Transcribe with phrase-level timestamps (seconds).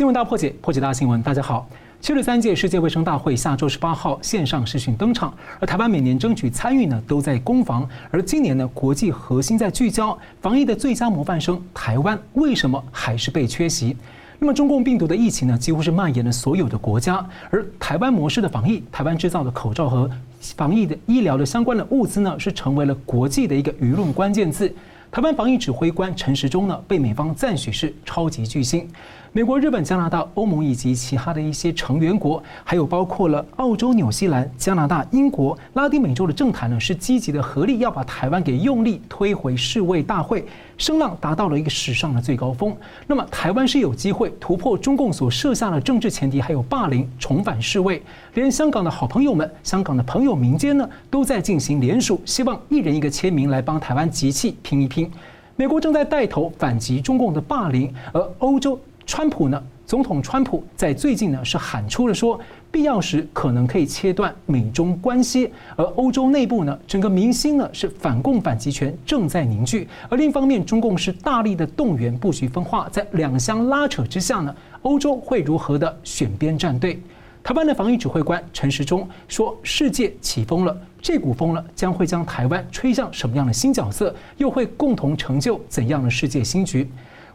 [0.00, 1.22] 新闻大破解，破解大新闻。
[1.22, 1.68] 大家好，
[2.00, 7.86] 七十三届世界卫生大会下周十八号线上视讯登场，而台湾每年争取参与呢，都在攻防。
[8.10, 13.94] 而今年呢，国际核心在聚焦防疫的最佳模范生，台湾为什么还是被缺席？
[14.38, 20.10] 那么中共病毒的疫情呢，几乎是蔓延了所有的国家，而台湾模式的防疫，台湾制造的口罩和
[20.56, 24.74] 防疫的医疗的相关的物资呢，是成为了国际的一个舆论关键字。
[25.12, 28.88] 台湾防疫指挥官陈时中呢，被美方赞许是超级巨星。
[29.32, 40.44] 美国、日本、加拿大、欧盟以及其他的一些成员国，还有包括了澳洲、纽西兰、加拿大、英国、拉丁美洲的政坛呢，是积极的合力要把台湾给用力推回世卫大会，
[40.76, 42.76] 声浪达到了一个史上的最高峰。
[43.06, 48.02] 那么，台湾是有机会突破中共所设下的政治前提，还有霸凌，重返世卫。
[48.34, 55.08] 连香港的好朋友们，香港的朋友民间呢，都在进行联署，希望一人一个签名来帮台湾集气拼一拼。
[55.54, 58.76] 美国正在带头反击中共的霸凌，而欧洲。
[59.10, 59.60] 川普呢？
[59.84, 62.38] 总统川普在最近呢是喊出了说，
[62.70, 65.50] 必要时可能可以切断美中关系。
[65.74, 69.88] 而欧洲内部呢，整个民心呢是反共反极权正在凝聚。
[70.08, 77.02] 而另一方面，中共是大力的动员，布局分化，在两相拉扯之下呢，欧洲会如何的选边站队？
[77.42, 84.14] 台湾的防疫指挥官陈时中说：“世界起风了，这股风呢将会将台湾吹向什么样的新角色？
[84.36, 86.88] 又会共同成就怎样的世界新局？”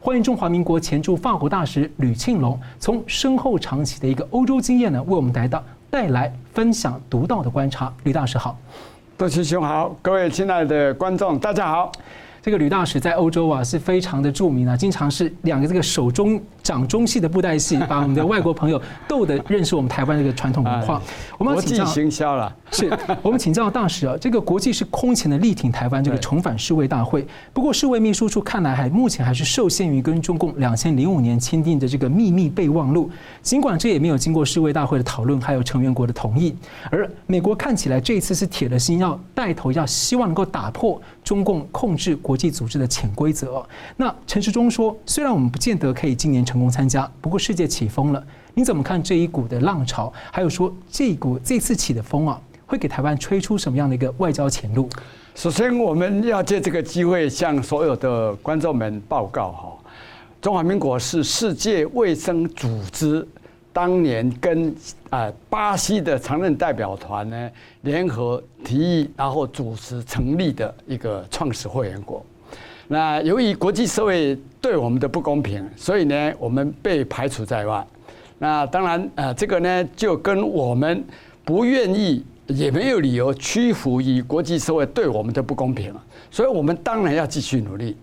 [0.05, 7.91] 欢迎中华民国前驻法国大使吕庆龙，从深厚长期的一个欧洲经验呢，为我们带到带来分享独到的观察。
[8.03, 8.55] 吕大使好，
[9.17, 11.91] 杜师兄好，各位亲爱的观众大家好。
[12.45, 21.01] 这个吕大使在欧洲啊是非常的著名啊，经常是两个这个手中掌中戏的布袋戏，把我们的外国朋友逗得认识我们台湾这个传统文化。
[21.39, 27.25] 我们要请教，行销了，是我们请教大使啊，这个国际是空前的力挺台湾这个重返世卫大会。
[27.51, 33.09] 不过世卫秘书处看来还目前还是受限于跟中共两千零五年签订的这个秘密备忘录，
[33.41, 36.55] 尽管这也没有经过世卫大会的讨论，还有成员国的同意。
[36.91, 42.34] 而美国看起来这一次是铁了心要带头，要希望能够打破中共控制国。
[42.35, 43.65] 国际组织的潜规则。
[43.95, 48.21] 那陈时中说，虽然我们不见得可以今年成功参加，不过世界起风了，
[48.53, 50.11] 你怎么看这一股的浪潮？
[50.33, 54.89] 还有说，这一股这次起的风啊，会给台湾吹出什么样的一个外交前路？
[55.33, 59.73] 首先，我们要借这个机会向所有的观众们报告哈，
[60.41, 63.25] 中华民国是世界卫生组织
[63.75, 64.73] 当年跟
[65.09, 72.25] 啊巴西的常任代表团呢联合提议，然后主持成立的一个创始会员国。
[72.87, 77.85] 那由于国际社会对我们的不公平，所以呢我们被排除在外。
[78.37, 81.03] 那当然啊，这个呢就跟我们
[81.43, 85.93] 不愿意，也没有理由屈服于国际社会对我们的不公平。
[86.31, 87.97] 所以我们当然要继续努力。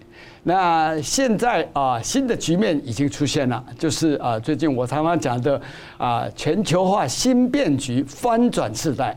[0.45, 5.61] 那现在啊，新的局面已经出现了，就是啊，最近我常常讲的
[5.99, 9.17] 啊，全球化新变局翻转世代。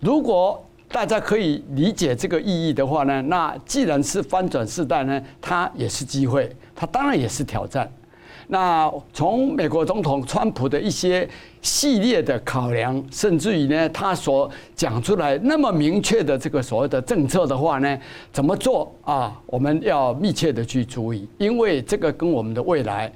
[0.00, 7.90] 如果大家可以理解这个意义的话呢，那既然是翻转世代呢，它也是机会，它当然也是挑战。
[8.54, 11.28] 那从美国总统川普的一些
[11.60, 17.98] 系列的考量，甚至于呢，他所讲出来那么明确的这个所谓的政策的话呢，
[18.32, 19.36] 怎么做啊？
[19.46, 23.12] 我们要密切的去注意，因为这个跟我们的未来，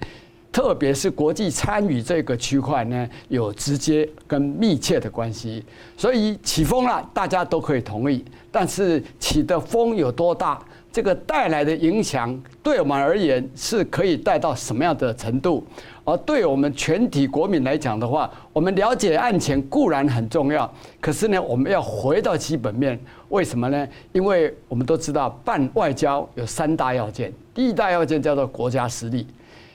[0.51, 5.65] 特别是国际参与这个区块呢，有直接跟密切的关系。
[5.97, 10.61] 所以起风了，大家都可以同意，但是起的风有多大？
[10.99, 15.65] 这个带来的影响，对我们而言是可以带到什么样的程度？
[16.05, 20.69] 而对我们全体国民来讲的话，我们了解案情固然很重要，
[21.01, 22.99] 可是呢，我们要回到基本面。
[23.29, 23.87] 为什么呢？
[24.11, 27.33] 因为我们都知道，办外交有三大要件。
[27.55, 29.25] 第一大要件叫做国家实力，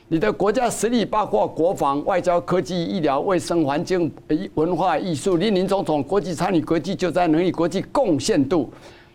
[0.09, 4.11] 你的国家实力包括国防、外交、科技、医疗、卫生、环境、
[4.55, 8.69] 文化艺术、林林总总，国际参与、国际救灾能力、国际贡献度。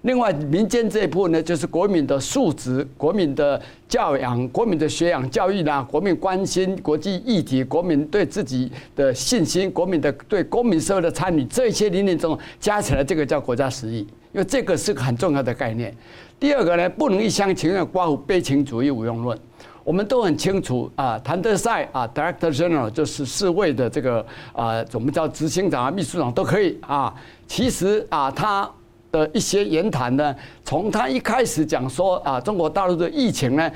[0.09, 13.99] 另外，民间这一部分呢，就是国民的素质、国民的教养、国民的学养教育啦，国民关心国际议题、国民对自己的信心、国民的对公民社会的参与，这些林林总加起来，这个叫国家实力，
[14.33, 15.95] 因为这个是个很重要的概念。
[16.41, 19.39] 第二个呢，不能一厢情愿挂悲情主义无用论。
[19.85, 27.15] 我们都很清楚啊，谭德塞啊，Director General 就是世卫的这个啊，我们叫执行长啊、秘书长都可以啊。
[27.47, 28.71] 其实啊，他。
[29.11, 30.35] 的一些言谈呢，
[30.65, 33.71] 从他一开始讲说啊，中国大陆的疫情呢，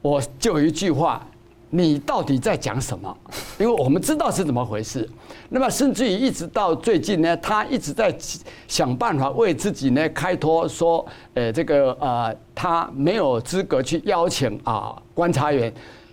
[0.00, 1.26] 我就一句话，
[1.70, 3.16] 你到底在讲什么？
[3.58, 5.08] 因为我们知道是怎么回事。
[5.50, 8.14] 那么甚至于一直到最近呢，他一直在
[8.66, 15.72] 想办法为自己呢开脱，说，呃，这个呃，他没有资格去邀请啊观察员，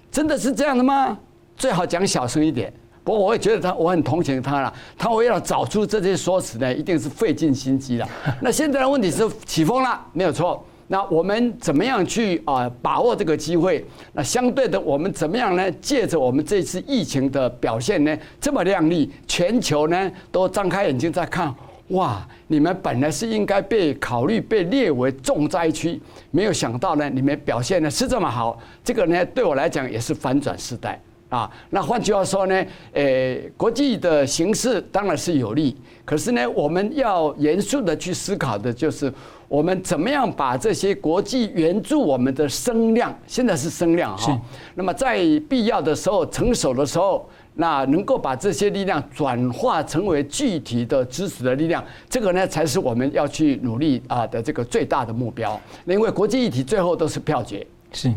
[0.10, 1.18] 真的是这样的吗？
[1.58, 2.74] 最好讲小声一点。
[3.06, 4.74] 不过我也觉得他，我很同情他了。
[4.98, 8.10] 他为了找出这些说辞呢，一定是费尽心机了。
[8.42, 10.66] 那现在的问题是起风了，没有错。
[10.88, 13.86] 那我们怎么样去啊把握这个机会？
[14.14, 15.72] 那相对的，我们怎么样呢？
[15.74, 21.54] 借着我们这次疫情的表现呢，这么亮丽，全球呢都张开眼睛在看。
[21.90, 28.60] 哇，你们本来是应该被考虑被列为重灾区，没有想到呢，你们表现呢是这么好。
[28.84, 31.00] 这个呢，对我来讲也是反转时代。
[31.36, 39.14] 啊，那换句话说呢，呃，国际的形势当然是有利，可是呢，我们要严肃的去思考的就是，
[39.50, 44.40] 我们怎么样把这些国际援助我们的声量，现在是声量哈，
[44.76, 45.18] 那么在
[45.50, 55.60] 必要的时候、成熟的时候，那能够把这些力量转化成为具体的支持的力量，这个呢，才是我们要去努力啊的这个最大的目标。
[55.86, 58.10] 因为国际议题最后都是票决，是。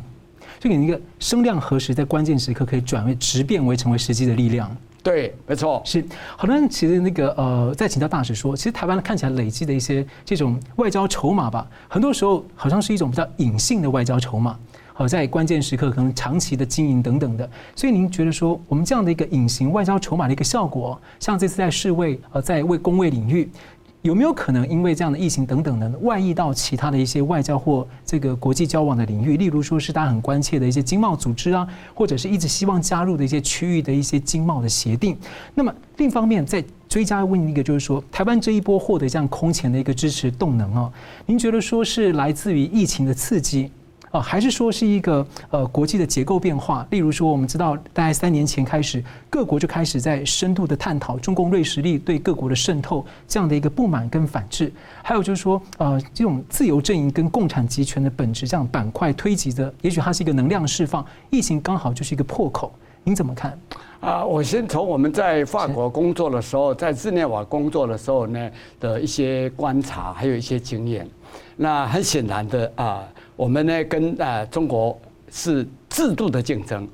[0.58, 4.74] 就给你一个声量何时在关键时刻可以转为直变为成为实际的力量？
[5.02, 5.80] 对，没错。
[5.84, 6.04] 是，
[6.36, 14.58] 好多人其实那个呃，在请教大使说，其实台湾看起来累积的一些这种外交筹码吧，很多时候好像是一种比较隐性的外交筹码，
[14.92, 17.48] 好在关键时刻可能长期的经营等等的。
[17.74, 23.48] 所以您觉得说，我们这样的一个隐形外交筹码的一个效果，像这次在世卫呃，在为工卫领域。
[24.02, 29.36] 有没有可能因为这样的疫情等等的外溢到其他的一些外交或这个国际交往的领域？
[29.36, 35.16] 例如说是大家很关切的一些经贸组织啊，或者是一直希望加入的一些区域的一些经贸的协定。
[35.54, 40.92] 那么另一方面，再追加问一个，就是说台湾这一波获得这样空前的一个支持动能啊，
[41.26, 43.70] 您觉得说是来自于疫情的刺激？
[44.10, 46.86] 啊，还是说是一个呃国际的结构变化？
[46.90, 54.72] 例如说，我们知道大概三年前开始，各国就开始在深度的探讨中共瑞士力对各国的渗透这样的一个不满跟反制。
[55.02, 61.04] 还有就是说，呃，这种自由阵营跟共产集权的本质这样板块推及的，也许它是一个能量释放。
[61.30, 62.72] 疫情刚好就是一个破口，
[63.04, 63.58] 您怎么看？
[64.00, 71.08] 啊，我先从我们在法国工作的时候，在日内瓦工作的时候呢的一些观察，还有一些经验。
[71.56, 73.02] 那很显然的啊。
[73.34, 74.98] 我们呢，跟呃中国
[75.30, 76.86] 是制度的竞争。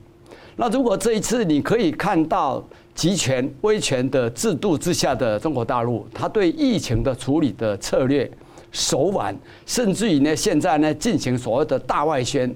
[0.57, 2.63] 那如果这一次你可以看到
[2.95, 8.31] 集权威权的制度之下的中国大陆，它对疫情的处理的策略
[8.71, 9.37] 手腕，
[9.67, 12.55] 甚至于呢，现在呢进行所谓的大外宣，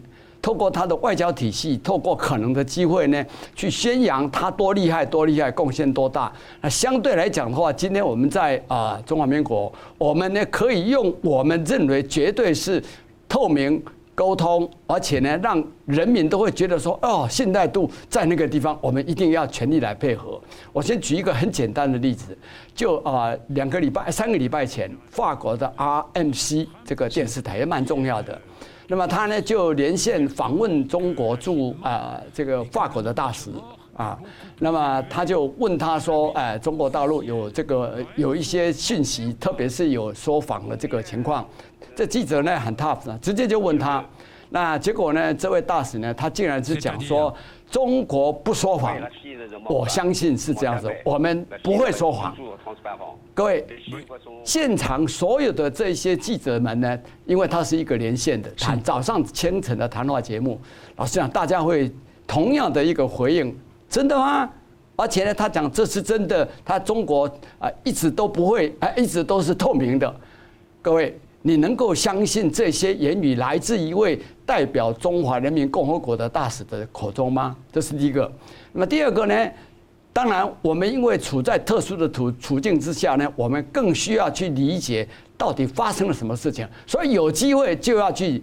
[0.48, 3.22] 透过他的外交体系，透过可能的机会呢，
[3.54, 6.32] 去宣扬他多厉害、多厉害、贡献多大。
[6.62, 12.82] 那相对来讲的话，今天我们在啊中华民国，我们呢可以用我们认为绝对是。
[13.28, 13.82] 透明
[14.14, 20.40] 沟通，而且呢，让人民都会觉得说，哦，信赖度在那个地方，我们一定要全力来配合。
[20.72, 22.34] 我先举一个很简单的例子，
[22.74, 28.40] 就啊，两个礼拜、三个礼拜前，法国的 RMC 这个电视台也蛮重要的。
[28.90, 33.50] 那么他呢就连线访问中国驻啊这个法国的大使
[33.94, 34.18] 啊，
[34.60, 41.46] 那么他就问他说，哎，中国大陆有这个有一些讯息，特别是有说访的这个情况。
[41.94, 44.02] 这记者呢很 tough 呢，直接就问他，
[44.50, 47.34] 那结果呢，这位大使呢，他竟然是讲说
[47.70, 48.96] 中国不说谎，
[49.66, 52.34] 我相信是这样子，我们不会说谎。
[53.34, 53.64] 各位，
[54.42, 60.58] 现场所有的这些记者们呢，因为他是一个连线的谈早上清晨的谈话节目，
[60.96, 61.90] 老实讲，大家会
[62.26, 63.54] 同样的一个回应，
[63.88, 64.50] 真的吗？
[64.96, 70.14] 而且呢，他讲这是真的，他中国啊一直都不会啊，一直都是透明的，
[70.80, 71.18] 各位。
[71.48, 77.56] 你能够相信这些言语来自一位代表中华人民共和国的大使的口中吗？
[77.72, 78.30] 这是第一个。
[78.70, 79.34] 那么第二个呢？
[80.12, 86.68] 当然，我们因为处在特殊的处处境之下呢，我们更需要去理解到底发生了什么事情。
[86.86, 88.42] 所以有机会就要去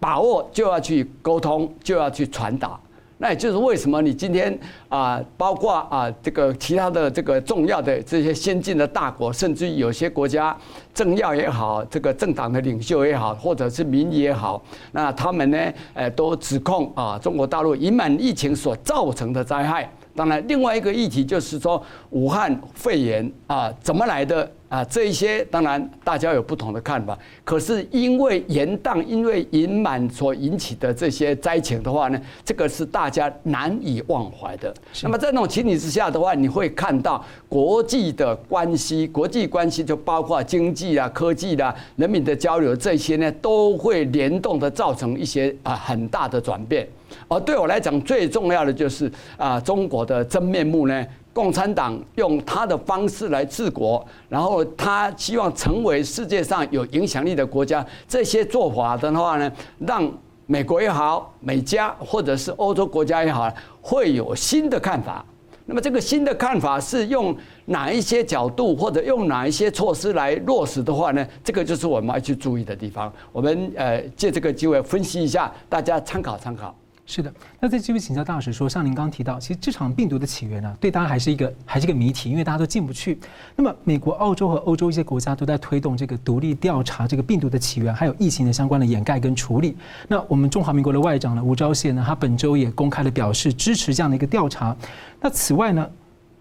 [0.00, 2.80] 把握，就要去沟通，就要去传达。
[3.18, 4.56] 那也就是为什么你今天
[4.88, 10.56] 啊，包括啊这个其他的这个重要的这些先进的大国，甚至有些国家
[10.92, 15.58] 政要也好，这个政党的领袖也好，或者是民意也好，那他们呢，
[15.94, 19.90] 呃，都指控啊中国大陆隐瞒疫情所造成的灾害。
[20.14, 24.84] 当然，另外一个议题就是说，武汉肺炎啊怎么来的啊？
[24.84, 27.18] 这一些当然大家有不同的看法。
[27.44, 34.72] 可是因为延宕、因为隐瞒所引起的这些灾情的话呢，这个是大家难以忘怀的。
[35.02, 46.88] 那么在那种情形之下的话，你会看到国际的关系，国际关系就包括经济啊、科技啊、人民的交流这些呢，都会联动的造成一些啊很大的转变。
[47.28, 51.06] 而对我来讲，最重要的就是啊，中国的真面目呢。
[51.36, 57.84] 共产党用他的方式来治国，然后他希望成为世界上有影响力的国家。
[58.08, 60.10] 这些做法的话呢，让
[60.46, 63.52] 美国也好，美加或者是欧洲国家也好，
[63.82, 65.22] 会有新的看法。
[65.66, 71.26] 那么这个新的看法是用哪一些角度或者用哪一些措施来落实的话呢？
[71.44, 73.12] 这个就是我们要去注意的地方。
[73.30, 76.74] 我们呃借这个机会分析一下，大家参考参考。
[77.08, 83.16] 是的，那在这边请教大使说，像您刚刚提到，其实这场病毒的起源呢、对大家还是一个还是一个谜题，因为大家都进不去。
[83.54, 89.76] 那么，美国、澳洲和欧洲一些国家都在推动这个独立调查这个病毒的起源，还有疫情的相关的掩盖跟处理。
[90.08, 94.76] 那我们中华民国的外长呢，吴钊燮呢，他本周也公开的表示支持这样的一个调查。
[95.20, 95.88] 那此外呢？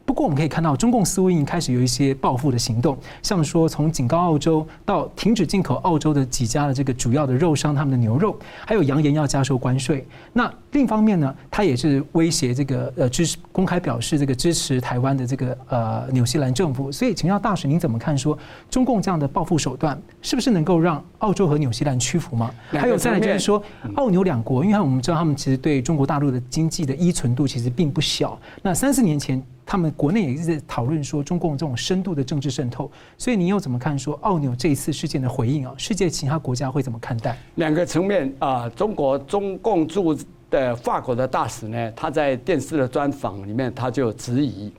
[0.06, 10.06] 不过我们可以看到，中共似乎已经开始有一些报复的行动，像说从警告澳洲到停止进口澳洲的几家的这个主要的肉商他们的牛肉，还有扬言要加收关税。
[10.32, 16.92] 那另一方面呢，他也是威胁这个呃支持公开表示这个支持台湾的这个呃纽西兰政府。
[16.92, 18.38] 所以请教大使，您怎么看说
[18.70, 22.54] 中共这样的报复手段是不是能够让澳洲和纽西兰屈服吗？
[22.72, 23.64] 还有再来就是说
[23.96, 28.38] 澳纽两国，因为我们知道他们其实对中国大陆的经济的依存度其实并不小。
[28.62, 29.42] 那三四年前。
[29.68, 35.74] 他们国内也一直在讨论说中共这种深度的政治渗透，所以您又怎么看说澳纽这一次事件的回应啊？
[35.76, 37.36] 世界其他国家会怎么看待？
[37.56, 40.16] 两个层面啊，中国中共驻
[40.56, 44.72] 的法国的大使呢，他在电视的专访里面他就质疑，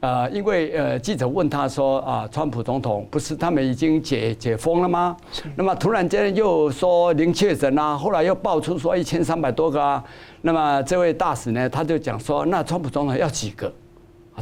[0.00, 5.16] 呃，因为呃记者问他说啊，川普总统不是他们已经解解封了吗？
[5.56, 10.04] 那么突然间又说零确诊啊，后来又爆出说一千三百多个啊，
[10.42, 13.72] 那么这位大使呢，他就讲说，那川普总统要几个？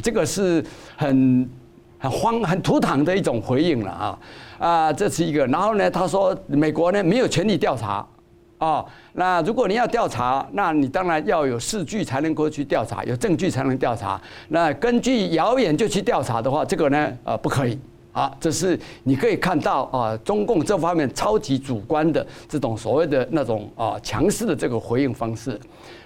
[0.03, 0.61] 这个是
[0.97, 1.49] 很
[1.97, 4.19] 很荒很土堂的一种回应了啊
[4.59, 5.47] 啊，这是一个。
[5.47, 8.05] 然后呢，他说美国呢没有权利调查
[8.57, 8.85] 哦。
[9.13, 14.19] 那如果你要调查，那你当然要有数据才能够去调查，有证据才能调查。
[14.49, 17.79] 那根据谣言就去调查的话，这个呢呃不可以
[18.15, 18.35] 啊。
[18.39, 25.59] 这是你可以看到啊，中共这方面超级主观的这种所谓的那种啊强势的这个回应方式。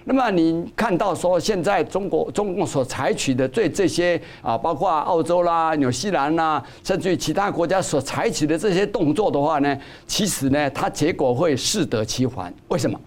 [0.04, 12.52] 那么你看到说，现在中国中共所采取的对这些啊，包括澳洲啦、纽西兰啦，甚至于其他国家所采取的这些动作的话呢，其实呢，它结果会适得其反。
[12.68, 12.98] 为什么？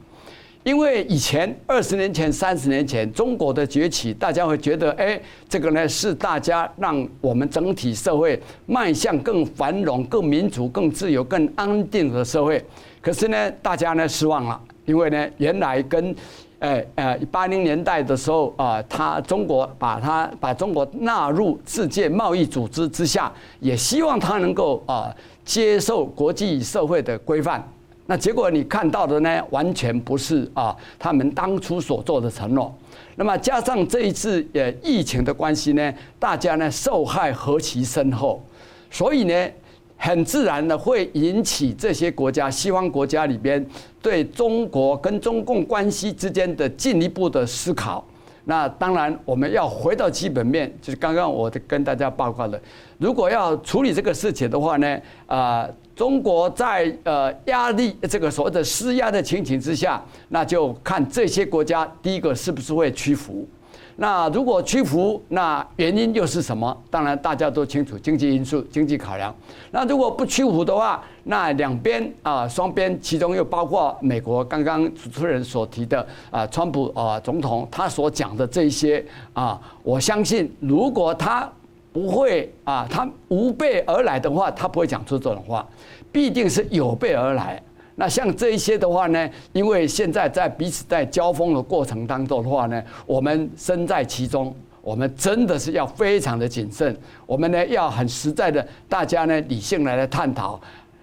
[0.64, 12.64] 因为以前二十年前、三十年前中国的崛起，大家会觉得，哎，这个呢是大家让我们整体社会迈向更繁荣、更民主、更自由、更安定的社会。
[13.02, 16.16] 可是呢，大家呢失望了，因为呢，原来跟
[16.60, 23.30] 哎，呃，八零年代的时候啊，他中国把他把中国纳入世界贸易组织之下，
[23.60, 27.62] 也希望他能够啊接受国际社会的规范。
[28.06, 32.74] 那结果你看到的呢，完全不是啊他们当初所做的承诺。
[33.16, 38.44] 那么加上这一次呃疫情的关系呢，大家呢受害何其深厚，
[38.90, 39.50] 所以呢。
[39.96, 43.66] 很自然的会引起这些国家，西方国家里边
[44.02, 48.06] 对中国跟中共关系之间的进一步的思考。
[48.44, 52.62] 那当然，我们要回到基本面，就是刚刚我跟大家报告的，
[52.98, 63.48] 如果要处理这个事情的话呢，啊，中国在呃压力这个所谓的施压的情形之下，那就看这些国家第一个是不是会屈服。
[63.96, 66.76] 那如果屈服，那原因又是什么？
[66.90, 69.34] 当然大家都清楚，经济因素、经济考量。
[69.70, 81.48] 那如果不屈服的话，那两边啊，双边，其中又包括美国，刚刚主持人所提的啊，川普啊总统他所讲的这些啊，我相信如果他
[81.94, 85.66] 不会啊，他无备而来的话，他不会讲出这种话，
[86.12, 87.62] 必定是有备而来。
[87.96, 96.98] 那像这一些的话呢，因为现在在彼此在交锋的过程当中的话呢，我们身在其中，我们真的是要非常的谨慎。
[97.28, 100.60] 我们呢要很实在的，大家呢理性来来探讨，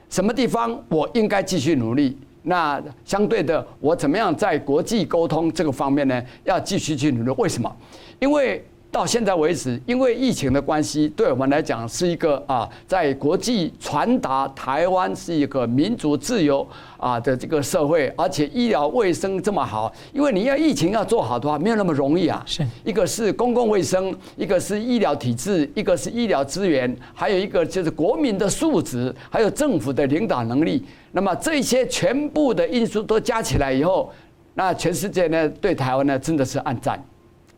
[0.09, 2.18] 什么地方我应该继续努力。
[2.42, 7.30] 那相对的，我怎么样在国际沟通这个方面呢，要继续去努力？
[7.38, 7.76] 为什么？
[8.18, 8.64] 因为。
[8.92, 16.66] 到现在为止，因为疫情的关系，对我们来讲是一个啊，在国际传达台湾是一个民主自由
[16.97, 19.92] 啊的这个社会，而且医疗卫生这么好。
[20.12, 22.42] 因为你要疫情要做好的话，没有那么容易啊。
[22.44, 30.85] 是一个是公共卫生，一个是医疗体制，一个是医疗资源，还有一个就是国民的素质，还有政府的领导能力。
[31.12, 34.12] 那么这些全部的因素都加起来以后，
[34.54, 37.00] 那全世界呢对台湾呢真的是暗赞。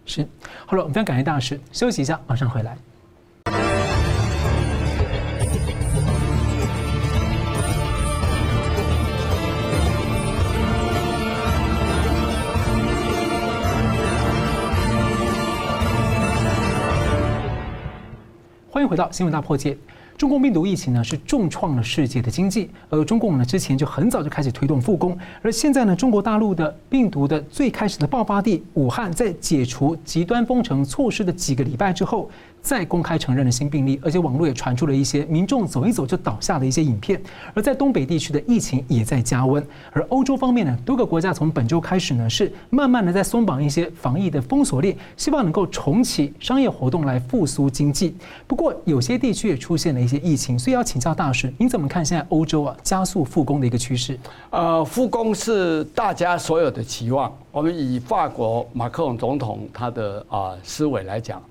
[0.04, 0.26] 是，
[0.66, 2.76] 好了，我们非常感谢大师，休息一下，马上回来。
[18.71, 19.76] 欢迎回到新闻大破解。
[20.22, 32.30] 中共病毒疫情呢是重创了世界的经济，而中共呢之前就很早就开始推动复工，而现在呢中国大陆的病毒的最开始的爆发地武汉，在解除极端封城措施的几个礼拜之后。
[32.62, 37.21] 再公开承认了新病例，而且网络也传出了一些民众走一走就倒下的一些影片。
[37.52, 48.14] 而在东北地区的疫情也在加温，而欧洲方面呢，多个国家从本周开始呢，是慢慢的在松绑一些防疫的封锁令，希望能够重启商业活动来复苏经济。
[48.47, 54.16] 不过有些地区也出现了一些疫情，所以要请教大使，您怎么看现在欧洲啊加速复工的一个趋势？
[54.50, 57.37] 呃，复工是大家所有的期望。
[57.50, 61.42] 我们以法国马克龙总统他的啊思维来讲。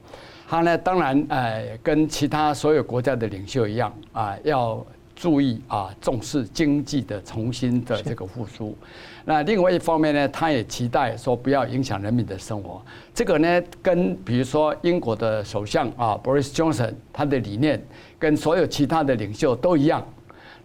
[0.52, 8.78] 他呢，当然，呃，跟其他所有国家的领袖一样啊，要注意啊，重视经济的重新的这个复苏。
[9.24, 12.82] 那另外一方面呢，他也期待说不要影响人民的生活。
[13.14, 17.82] 这个呢，跟比如说英国的首相啊，Boris Johnson，他的理念
[18.20, 20.06] 跟所有其他的领袖都一样。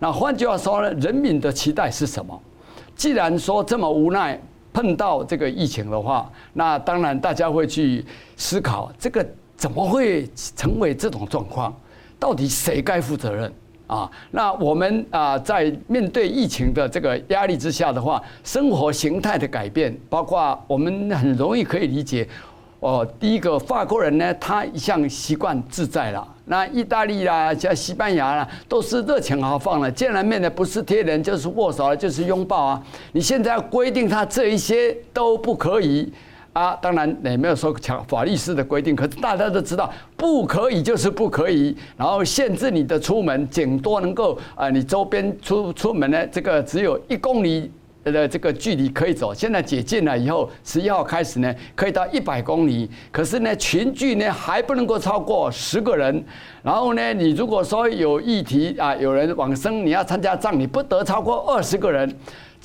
[0.01, 2.37] 那换句话说呢，人民的期待是什么？
[2.97, 4.37] 既然说这么无奈
[4.73, 8.05] 碰到这个疫情的话，那当然大家会去
[8.37, 9.25] 思考这个。
[9.57, 11.75] 怎么会成为这种状况？
[12.19, 13.53] 到底谁该负责任
[13.87, 14.11] 啊？
[14.31, 22.27] 那我们啊，在面对疫情的这个压力之下的话，生活形态的改变，包括我们很容易可以理解。
[22.81, 26.27] 哦，第一个法国人呢，他一向习惯自在了。
[26.45, 29.91] 那意大利啦，像西班牙啦，都是热情豪放了。
[29.91, 32.83] 见了面呢，不是贴人就是握手，就是拥抱啊。
[33.13, 36.13] 你现在规定他这一些都不可以。
[36.57, 47.71] 啊，当然也没有说强法律式的规定，可是大家都知道不可以就是不可以，然后限制你的出门，顶多能够啊，你周边出出门呢，这个只有一公里
[48.05, 49.35] 的这个距离可以走。
[49.35, 56.25] 现在解禁了以后，十一号开始呢，可以到一百公里，可是呢，群聚呢还不能够超过十个人。
[56.63, 62.11] 然后呢，你如果说有议题啊，有人往生，你要参加葬礼，不得超过二十个人。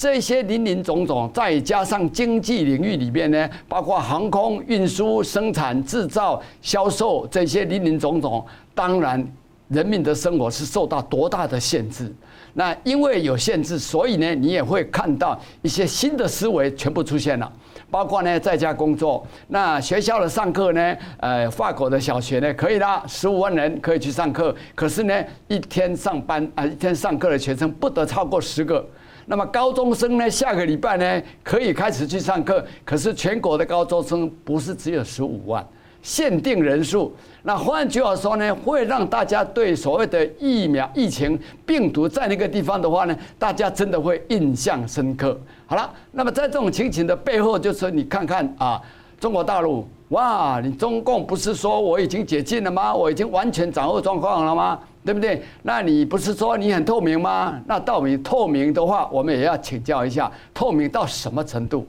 [0.02, 9.24] 这些林林总总，再加上经济领域里边呢，包括航空运输、生产制造、销售这些林林总总，当然
[9.68, 12.12] 人民的生活是受到多大的限制。
[12.56, 17.54] 那因为有限制，所以呢，你也会看到一些新的思维全部出现了，
[17.92, 19.24] 包括呢在家工作。
[19.50, 28.84] 那学校的上课呢，呃，法国的小学呢可以啦，十五万人可以去上课，可是呢，一天上班啊，一天上课的学生不得超过十个。
[29.32, 35.66] 那么高中生呢，下个礼拜呢可以开始去上课，可是全国的高中生不是只有十五万，
[36.02, 37.16] 限定人数。
[37.42, 45.40] 那换句话说呢，会让大家对所谓的疫苗、疫情、病毒在那个地方的话呢，大家真的会印象深刻。
[45.66, 48.82] 好了，那么在这种情形的背后，就是你看看啊，
[49.18, 52.94] 中国大陆，哇，你中共不是说我已经解禁了吗？
[52.94, 54.78] 我已经完全掌握状况了吗？
[55.04, 55.42] 对不对？
[55.64, 57.60] 那你不是说你很透明吗？
[57.66, 61.88] 那到底透明的话，我们也要请教一下，透明到什么程度？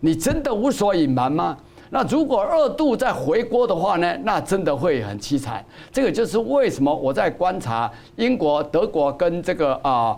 [0.00, 1.56] 你真的无所隐瞒吗？
[1.92, 4.16] 那如果二度再回锅的话呢？
[4.22, 5.64] 那真的会很凄惨。
[5.90, 10.16] 这个就是为什么我在观察英国、德国跟这个啊，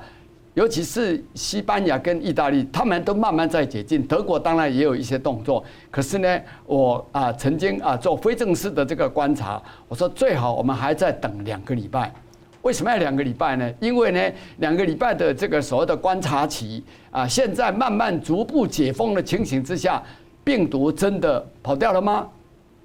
[0.53, 4.03] 尤其是西班牙跟意大利，他们都慢慢在解禁。
[4.07, 12.13] 德国当然也有一些动作，可是呢，我啊曾经啊做非正式的这个观察，我说最好我们还在等两个礼拜。
[12.63, 13.71] 为什么要两个礼拜呢？
[13.81, 14.21] 因为呢，
[14.59, 20.03] 两个礼拜的这个所谓的观察期啊，现在慢慢逐步解封的情形之下，
[20.45, 22.27] 病毒真的跑掉了吗？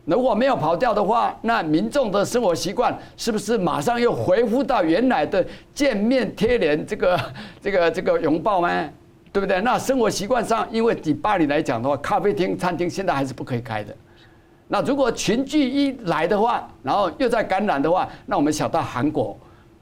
[0.05, 7.19] 如果没有跑掉的话，那民众的生活习惯是不是马上又恢复到原来的见面贴脸这个
[7.61, 8.89] 这个这个拥抱吗？
[9.31, 9.61] 对不对？
[9.61, 13.95] 那生活习惯上，因为以巴黎来讲的话，咖啡厅、餐厅现在还是不可以开的。
[14.69, 19.37] 那如果群聚一来的话，然后又在感染的话，那我们想到韩国。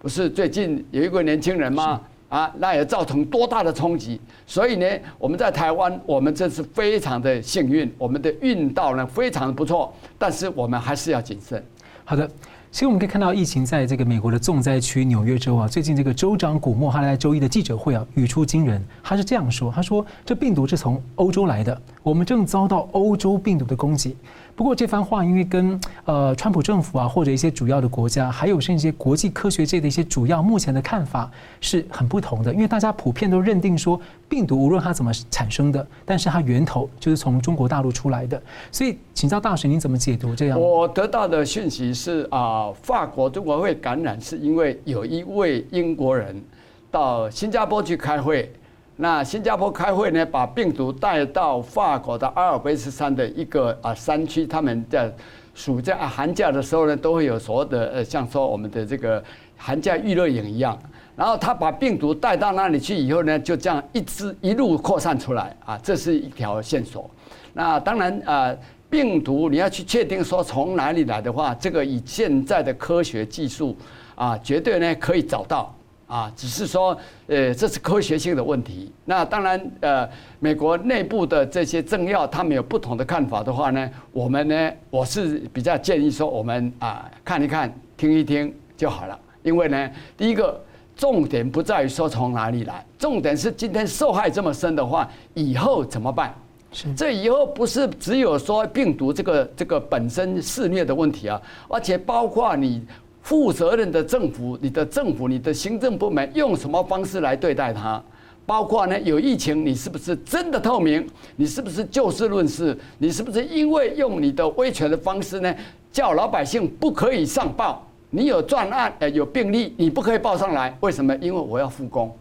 [0.05, 1.99] 不是最近有一个年轻人吗？
[2.29, 4.21] 啊，那也造成多大的冲击。
[4.45, 4.85] 所以呢，
[5.17, 9.91] 我们在台湾，我们真是非常的幸运，我们的运道呢非常的不错。
[10.15, 11.65] 但是我们还是要谨慎。
[12.03, 12.27] 好的，
[12.69, 18.79] 其实我们可以看到，疫情在这个美国的重灾区纽约州啊，最近这个州长古莫他在周一的记者会啊，语出惊人。
[19.01, 24.15] 他是这样说：他说，这病毒是从欧洲来的，我们正遭到欧洲病毒的攻击。
[24.55, 32.53] 不过这番话，因为跟呃川普政府啊，或者一些主要的国家，还有甚至一些国际科学界的一些主要目前的看法是很不同的。
[32.53, 38.41] 因为大家普遍都认定说，病毒无论它怎么产生的，但是它源头就是从中国大陆出来的。
[38.71, 40.57] 所以，请教大使，您怎么解读这样？
[40.57, 46.41] 我得到的讯息是啊，法国中国会感染，是因为有一位英国人
[46.89, 48.49] 到新加坡去开会。
[48.97, 55.13] 那新加坡开会呢，把病毒带到法国的阿尔卑斯山的一个啊山区，他们在
[55.53, 59.21] 暑假、啊、寒假的时候呢，都会有所谓的呃，像说我们的这个
[59.57, 60.77] 寒假娱乐营一样。
[61.15, 67.09] 然后他把病毒带到那里去以后呢，就这样一直一路扩散出来啊，这是一条线索。
[67.53, 68.55] 那当然啊，
[68.89, 73.75] 病毒你要去确定说从哪里来的话，这个以现在的科学技术
[74.15, 75.73] 啊，绝对呢可以找到
[76.07, 78.91] 啊，只是说呃，这是科学性的问题。
[79.05, 80.07] 那当然呃，
[80.39, 90.61] 美国内部的这些政要他们有不同的看法的话呢，我们呢，我是比较建议说我们啊看一看、听一听就好了，因为呢，第一个。
[90.97, 96.33] 重点不在于说从哪里来，重点是今天受害这么深的话，以后怎么办？
[96.71, 102.81] 是这以后不是只有说病毒这个这个本身肆虐的问题啊，而且包括你
[103.25, 107.99] 负责任的政府、你的政府、你的行政部门用什么方式来对待它，
[108.45, 111.03] 包括呢有疫情，你是不是真的透明？
[111.35, 112.77] 你是不是就事论事？
[112.99, 115.51] 你是不是因为用你的威权的方式呢，
[115.91, 117.83] 叫老百姓不可以上报？
[118.11, 121.15] 你有专案，呃，有病例，你不可以报上来，为什么？
[121.15, 122.15] 因为我要复工。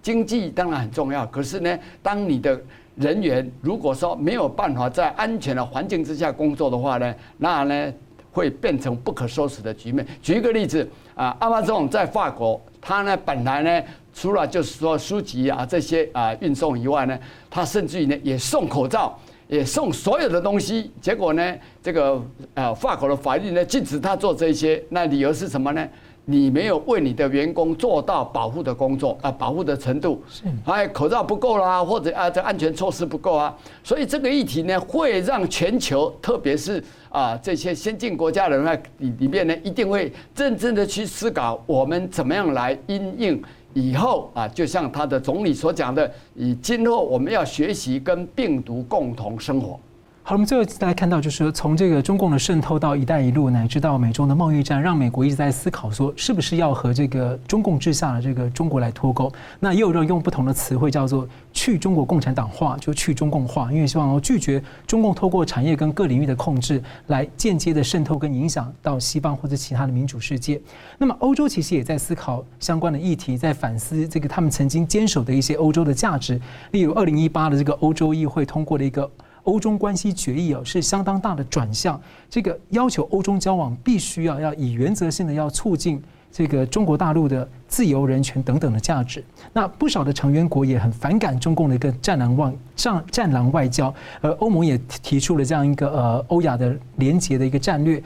[0.00, 2.58] 经济当然很重要，可是呢，当你的
[2.94, 7.92] 人员如果说没有办法在安全的环境之下工作的话呢，那呢
[8.32, 10.06] 会变成不可收拾的局面。
[10.22, 19.18] 举一个例子啊，亚马逊在法国，他呢本来呢除了就是说书籍啊这些啊运送以外呢，他甚至于呢也送口罩。
[19.48, 25.88] 也送所有的东西，结果呢，这个呃，法国的法律呢禁止他做这些，那理由是什么呢？
[26.30, 30.22] 你没有为你的员工做到保护的工作啊，保护的程度，
[30.62, 43.42] 还有口罩不够啦，或者啊，这安全措施不够啊，所以这个议题呢，会让全球，特别是啊这些先进国家的人呢里里面呢，一定会认真的去思考，我们怎么样来因应。
[43.72, 49.80] 以后啊，就像他的总理所讲的，以今后我们要学习跟病毒共同生活。
[50.28, 59.32] 好，我们最后大家看到，就是说，从这个中共的渗透到“一带一路”，乃至到美中的贸易战，让美国一直在思考说，是不是要和这个中共之下的这个中国来脱钩？
[59.58, 70.60] 那也有人用不同的词汇叫做“去中国共产党化”，就去中共化，因为希望要拒绝中共透过产业跟各领域的控制，来间接的渗透跟影响到西方或者其他的民主世界。
[70.98, 76.38] 那么，欧洲其实也在思考相关的议题，在反思这个他们曾经坚守的一些欧洲的价值，
[76.72, 79.10] 例如二零一八的这个欧洲议会通过的一个。
[79.48, 81.98] 欧中关系决议哦，是相当大的转向。
[82.28, 89.24] 这个要求欧中交往必须要要以原则性的要促进这个中国大陆的自由、人权等等的价值。
[89.54, 98.02] 那不少的成员国也很反感中共的一个战狼外战战狼外交，而欧盟也提出了这样一个呃欧亚的联结的一个战略，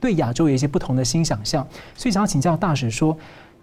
[0.00, 1.66] 对亚洲有一些不同的新想象。
[1.94, 3.14] 所以想要请教大使说。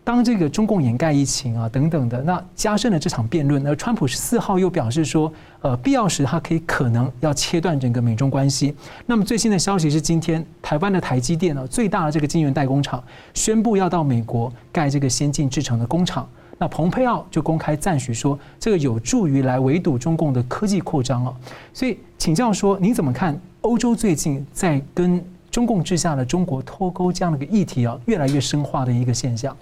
[0.05, 3.65] 当这个中共掩盖疫情啊等等的，那加深了这场辩论。
[3.65, 8.75] 而川普十四号又表示说，呃，必要时他可以可能要切断整个美中关系。
[9.05, 13.01] 那么最新的消息是，今天台湾的台积电呢，最大的这个晶圆代工厂
[13.33, 16.27] 宣布要到美国盖这个先进制程的工厂。
[16.59, 21.33] 那蓬佩奥就公开赞许说，这个有助于来围堵中共的科技扩张啊。
[21.73, 29.55] 所以请教说，您怎么看欧洲最近在跟中共之下的中国脱钩这样的一个议题啊，越来越深化的一个现象？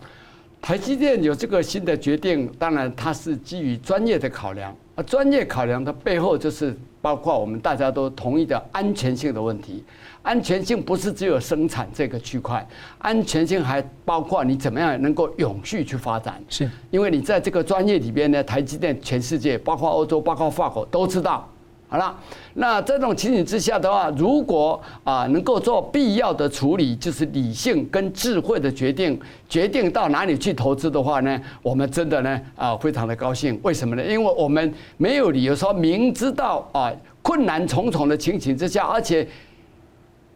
[0.61, 9.83] 台积电有这个新的决定，当然它是基于专业的考量，而专业考量的背后就是包括我们大家都同意的安全性的问题。
[10.21, 12.65] 安全性不是只有生产这个区块，
[12.99, 16.39] 安全性还包括你怎么样能够永续去发展。
[16.47, 21.50] 是，因为你在这个专业里边呢，台积电全世界，包括欧洲、包括法国都知道。
[21.91, 22.17] 好了，
[22.53, 33.59] 那这种情形之下的话，如果啊能够做必要的处理，就是理性跟智慧的决定，决定到哪里去投资的话呢，我们真的呢啊非常的高兴。
[33.61, 34.05] 为什么呢？
[34.05, 36.89] 因为我们没有理由说明知道啊
[37.21, 39.27] 困难重重的情形之下，而且。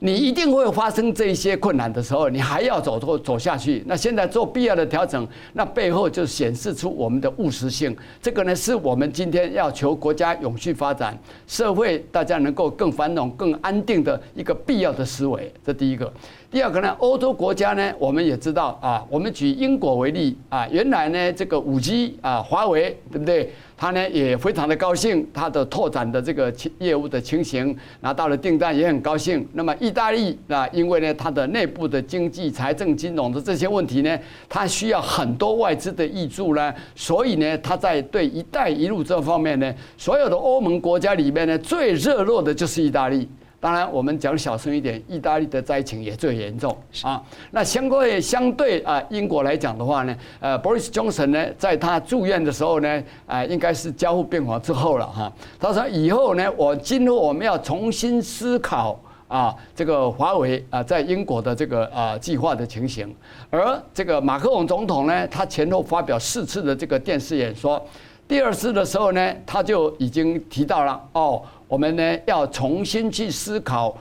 [0.06, 3.84] 你一定会发生这一些困难的时候，你还要走走走下去。
[3.88, 7.98] 那现在做必要的调整，那背后就显示出我们的务实性。
[8.22, 15.52] 这个呢，是我们今天要求国家永续发展、社会大家能够更繁荣、更安定的一个必要的思维。
[15.66, 16.14] 这第一个。
[16.52, 23.52] 第二个呢，欧洲国家呢，我们也知道啊，我们举英国为例啊，原来呢这个五 G 啊，华为对不对？
[23.78, 29.46] 他呢也非常的高兴，他的拓展的这个业务的情形拿到了订单也很高兴。
[29.52, 43.28] 那么意大利啊，因为呢它的内部的经济、财政、金融的这些问题呢，它需要很多外资的挹注呢，所以呢，它在对“一带一路”这方面呢，所有的欧盟国家里面呢，最热络的就是意大利。
[43.66, 47.20] 当然，我们讲小声一点，意大利的灾情也最严重啊。
[47.50, 55.34] 那相对相对啊，英国来讲的话呢，呃，Boris Johnson 呢，在他住院的时候呢，啊，应该是加护病房之后了哈。
[55.60, 59.00] 他说以后呢，我今后我们要重新思考。
[59.28, 63.12] 啊这个华为啊在英国的这个啊计划的情形。
[63.50, 67.84] 而这个马克龙总统呢，他前后发表四次的这个电视演说，
[68.28, 73.98] 第二次的时候呢，他就已经提到了哦，我们呢要重新去思考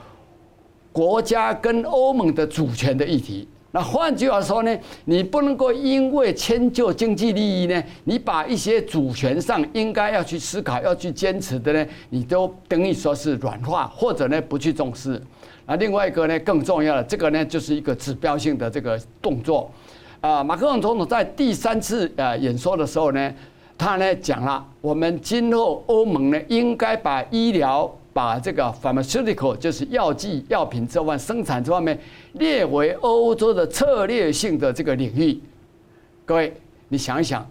[0.91, 3.47] 国家跟欧盟的主权的议题。
[3.71, 4.73] 那换句话说呢，
[5.03, 15.21] 你不能够因为迁就经济利益呢，你把一些主权上应该要去思考、要去坚持的呢，你都等于说是软化，或者呢不去重视。
[15.65, 19.69] 那，另外一个呢更重要的，这个呢就是一个指标性的这个动作。
[20.21, 23.33] 啊，马克龙总统在第三次呃演说的时候呢，
[23.77, 27.93] 他呢讲了，我们今后欧盟呢应该把医疗。
[28.15, 31.99] 把这个 pharmaceutical 就是药剂药品这方生产这方面
[32.35, 35.37] 列为欧洲的策略性的这个领域。
[36.23, 36.53] 各位，
[36.87, 37.45] 你想一想，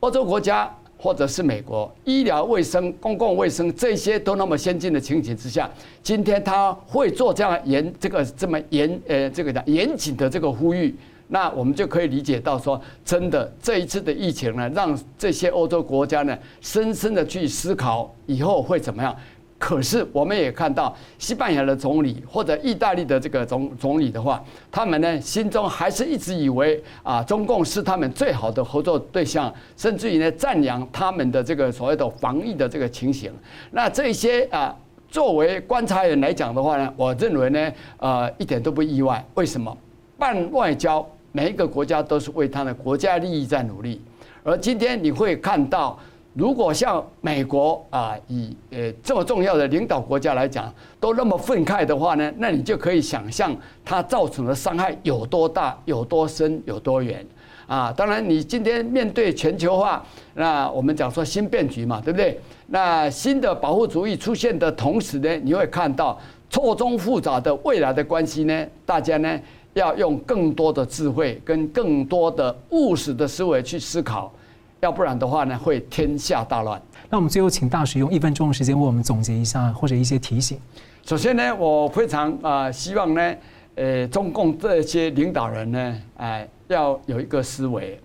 [0.00, 5.70] 欧洲国家或者是美国，医疗卫生、公共卫生这些都那么先进的情形之下，
[6.02, 10.96] 今天他会做这样严这个这么严呃这个的严谨的这个呼吁，
[11.32, 19.16] 那我们就可以理解到说，真的这一次的疫情呢，让这些欧洲国家呢，深深的去思考以后会怎么样。
[19.56, 33.30] 可是我们也看到，西班牙的总理或者意大利的这个总总理的话，他们呢心中还是一直以为啊，中共是他们最好的合作对象，甚至于呢赞扬他们的这个所谓的防疫的这个情形。
[33.70, 34.74] 那这些啊，
[35.08, 39.24] 作为观察员来讲的话呢，我认为呢，呃，一点都不意外。
[39.34, 39.76] 为什么？
[40.18, 44.00] 办外交，每一个国家都是为他的国家利益在努力，
[44.42, 45.98] 而今天你会看到。
[46.32, 57.26] 如果像美国啊，以呃这么重要的领导国家来讲，都那么愤慨的话呢，那你就可以想象它造成的伤害有多大、有多深、有多远
[57.66, 57.92] 啊！
[57.96, 62.40] 当然，你今天面对全球化，那我们讲说新变局嘛，对不对？
[62.68, 66.16] 那新的保护主义出现的同时呢，你会看到
[66.48, 69.40] 错综复杂的未来的关系呢，大家呢
[69.74, 74.32] 要用更多的智慧跟更多的务实的思维去思考。
[74.80, 76.80] 要不然的话呢，会天下大乱。
[77.10, 80.58] 那我们最后请大使用一分钟的时间为我们总结一下，或者一些提醒。
[81.04, 83.34] 首先呢，我非常啊希望呢，
[83.74, 88.00] 呃，中共这些领导人呢，哎，要有一个思维，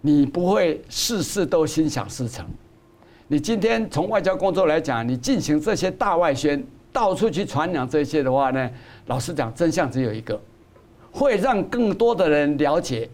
[0.00, 2.46] 你不会事事都心想事成。
[3.26, 8.70] 你今天从外交工作来讲，你进行这些大外宣，到处去传扬这些的话呢，
[9.06, 10.40] 老实讲，真相只有一个，
[11.10, 13.08] 会让更多的人了解。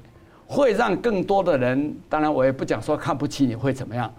[0.46, 4.12] 会让更多的人，当然我也不讲说看不起你会怎么样，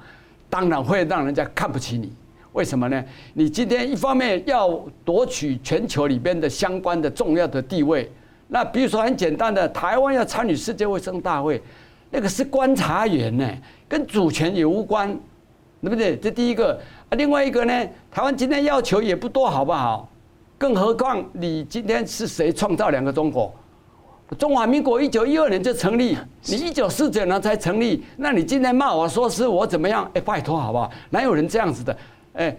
[0.49, 2.11] 当然会让人家看不起你。
[2.51, 3.01] 为什么呢？
[3.35, 8.11] 你今天一方面要夺取全球里边的相关的重要的地位，
[8.47, 11.61] 那比如说很简单的，台湾要参与世界卫生大会，
[12.09, 13.47] 那个是观察员呢，
[13.87, 15.07] 跟主权也无关，
[15.79, 16.17] 对不对？
[16.17, 16.73] 这第一个
[17.09, 20.09] 啊，另外一个呢，台湾今天要求也不多，好不好？
[20.57, 23.53] 更何况你今天是谁创造两个中国？
[24.39, 30.09] 中华民国一九一二年就成立，你一九四九年才成立，那你今天骂我说是我怎么样？
[30.15, 30.91] 哎，拜托好不好？
[31.11, 31.95] 哪有人这样子的？
[32.33, 32.57] 哎，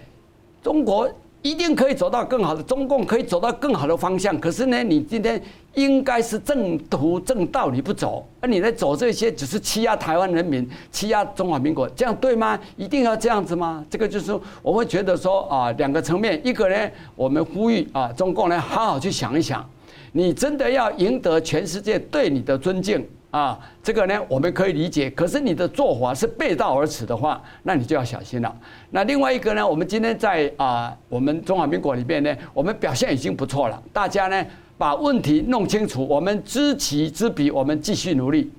[0.63, 1.11] 中国
[1.43, 4.39] 一定可以走到更好的，中共可以走到更好的方向。
[4.39, 5.43] 可是呢，你今天
[5.75, 12.57] 应该是正途正道，你不走，而你来走这些，只是欺压台湾人民，欺压中华民国，这样对吗？
[12.77, 13.85] 一定要这样子吗？
[13.91, 19.69] 这个就是我会觉得说啊，两个层面，一个呢，我们呼吁啊，中共呢，好好去想一想。
[20.17, 23.59] 你真的要赢得全世界对你的尊敬啊？
[23.83, 25.11] 这个呢，我们可以理解。
[25.11, 28.57] 可是你的做法是背道而驰的话，那你就要小心了。
[28.89, 33.83] 那另外一个呢，我们今天在啊，我们中华民国里边呢，我们表现已经不错了。
[33.93, 34.47] 大家呢，
[34.79, 38.51] 把问题弄清楚，我们知己知彼，我们继续努力。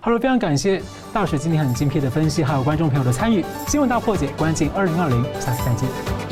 [0.00, 0.80] 好了，非常感谢
[1.12, 3.44] 大使今天很精辟的分析，还有观众朋友的参与。
[3.66, 6.29] 新闻大破解，关键二零二零，下次再见。